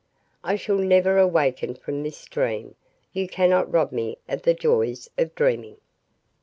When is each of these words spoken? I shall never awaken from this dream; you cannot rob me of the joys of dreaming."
I 0.43 0.55
shall 0.55 0.79
never 0.79 1.19
awaken 1.19 1.75
from 1.75 2.01
this 2.01 2.25
dream; 2.25 2.73
you 3.13 3.27
cannot 3.27 3.71
rob 3.71 3.91
me 3.91 4.17
of 4.27 4.41
the 4.41 4.55
joys 4.55 5.07
of 5.15 5.35
dreaming." 5.35 5.77